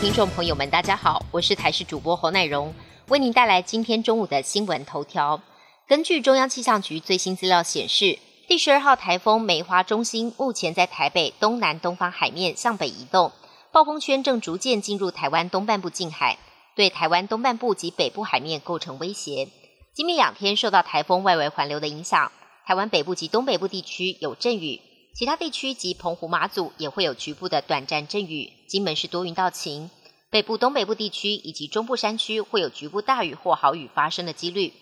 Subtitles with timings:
[0.00, 2.72] 听众朋友们，大家好，我是台视主播侯乃荣，
[3.08, 5.42] 为您带来今天中午的新闻头条。
[5.86, 8.18] 根据中央气象局最新资料显示，
[8.48, 13.30] 第十二号台风梅花中心目前在台北东南东方海面向北移动，
[13.72, 16.38] 暴风圈正逐渐进入台湾东半部近海，
[16.74, 19.48] 对台湾东半部及北部海面构成威胁。
[19.92, 22.32] 今明两天受到台风外围环流的影响，
[22.64, 24.80] 台湾北部及东北部地区有阵雨。
[25.12, 29.90] 其他地区及澎湖、马祖也会有局部的短暂阵雨，金门是多云到晴。
[30.30, 34.72] 北部、东北部地区以及中部山区会有局部大雨或豪雨发生的几率。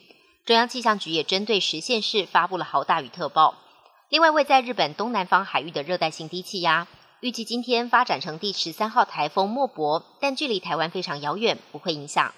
[0.44, 3.54] 中央气象局也针对十县市发布了豪大雨特报。
[4.10, 6.86] 另外，位在日本东南方海域的热带性低气压，
[7.20, 12.34] 预计今天发展成第十三号台风莫博，但距离台湾非常遥远，不会影响。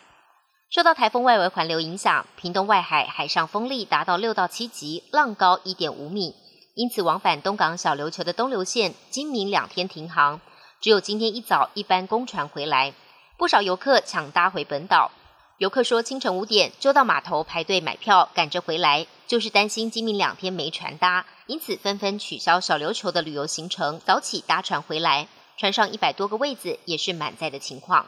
[0.70, 6.34] 受到台风外围环流影响，屏东外海海上风力达到六到七级，浪高一点五米。
[6.80, 10.40] 因此，往返东港小琉球的东流线今明两天停航，
[10.80, 12.94] 只有今天一早一班公船回来，
[13.36, 15.10] 不少游客抢搭回本岛。
[15.58, 25.28] 游客说，清晨五点就到码头排队买票，赶着回来，就是担心今明两天没船搭，因此纷纷取消小琉球的旅游行程，早起搭船回来。
[25.58, 28.06] 船上一百多个位子也是满载的情况。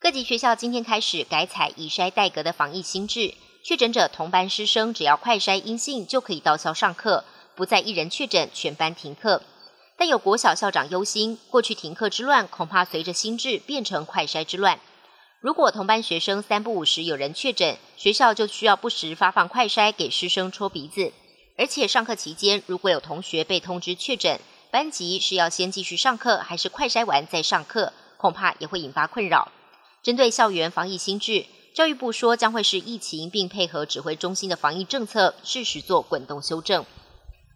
[0.00, 3.34] 各级学校今天开始改采以筛代隔的防疫新制，
[3.64, 7.22] 确诊者同班师生只要快筛阴性就可以到校上课。
[7.56, 9.42] 不再一人确诊，全班停课。
[9.96, 14.80] 但有国小校长忧心，过去停课之乱，恐怕随着新制变成快筛之乱。
[15.40, 21.12] 如果同班学生三不五时有人确诊，学校就需要不时发放快筛给师生戳鼻子。
[21.56, 24.40] 而且上课期间，如果有同学被通知确诊，
[24.72, 29.52] 班级是要先继续上课，还是快筛完再上课，恐怕也会引发困扰。
[30.02, 36.84] 针对校园防疫新制，教育部说将会是疫情，并配合指挥中心的防疫政策，适时做滚动修正。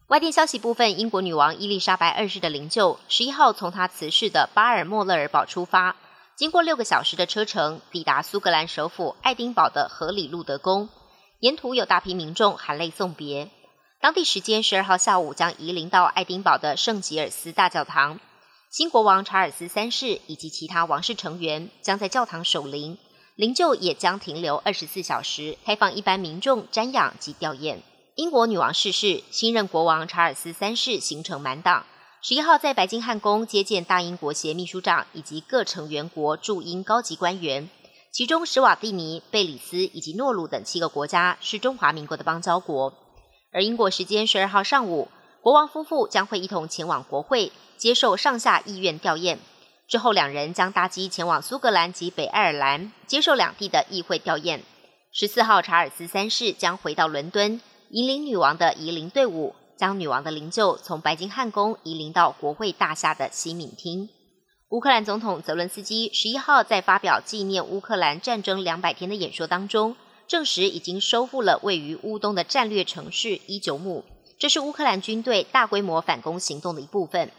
[0.09, 5.97] 外电消息部分，英国女王伊丽莎白二世的灵柩十一号从她辞世的巴尔莫勒尔堡出发，
[6.35, 10.89] 经过六个小时的车程，抵达苏格兰首府爱丁堡的荷里路德宫。
[11.41, 13.51] 沿途有大批民众含泪送别。
[14.01, 18.19] 当地时间十二号下午，将移灵到爱丁堡的圣吉尔斯大教堂。
[18.71, 22.97] 新国王查尔斯三世以及其他王室成员将在教堂守灵，
[23.35, 27.81] 灵柩也将停留二十四小时，开放一般民众瞻仰及吊唁。
[28.19, 31.87] 英国女王逝世，新任国王查尔斯三世行程满档。
[32.21, 37.71] 十一号在白金汉宫接见大英国协秘书长以及各成员国驻英高级官员，
[38.11, 42.93] 其中史瓦蒂尼、贝里斯以及诺鲁等七个国家是中华民国的邦交国。
[43.53, 45.07] 而英国时间十二号上午，
[45.41, 49.39] 国王夫妇将会一同前往国会接受上下议院吊唁，
[49.87, 54.63] 之后两人将搭机前往苏格兰及北爱尔兰接受两地的议会吊唁。
[55.13, 57.61] 十四号查尔斯三世将回到伦敦。
[57.91, 64.11] 引领女王的移灵队伍，将女王的灵柩从白金汉宫移灵到国会大厦的西敏厅。
[64.69, 74.05] 乌克兰总统泽伦斯基十一号在发表纪念乌克兰战争两百天的演说当中，证实已经收复了位于乌东的战略城市伊久姆，
[74.39, 77.31] 这是乌克兰军队大规模反攻行动的一部分。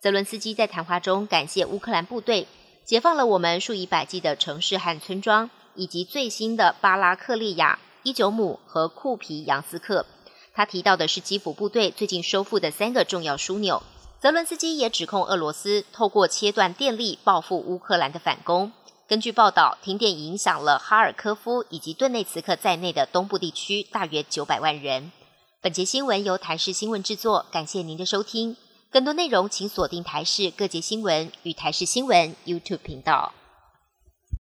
[0.00, 2.48] 泽伦斯基在谈话中感谢乌克兰部队
[2.84, 7.78] 解放了我们数以百计的城市和村庄，以及最新的巴拉克利亚。
[8.04, 10.04] 伊久姆和库皮扬斯克，
[10.52, 13.80] 他提到的是基辅部队最近收复的三个重要枢纽。
[14.20, 18.72] 泽伦斯基也指控俄罗斯透过切断电力报复乌克兰的反攻。
[19.06, 25.12] 根据报道，停电影响了哈尔科夫以及顿内茨克在内的东部地区大约九百万人。
[25.60, 28.56] 本节新闻由台视新闻制作，感谢您的收听。
[28.90, 33.32] 更多内容请锁定台视各界新闻与台视新闻 YouTube 频道。